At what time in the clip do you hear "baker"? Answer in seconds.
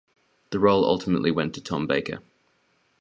1.85-2.23